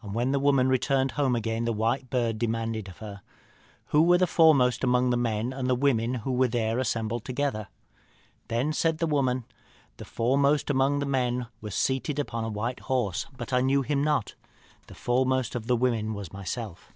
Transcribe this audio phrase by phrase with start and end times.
[0.00, 3.20] "And when the woman returned home again the white bird demanded of her,
[3.88, 7.68] 'Who were the foremost among the men and the women who were there assembled together?'
[8.48, 9.44] Then said the woman,
[9.98, 14.02] 'The foremost among the men was seated upon a white horse, but I knew him
[14.02, 14.34] not.
[14.86, 16.94] The foremost of the women was myself.'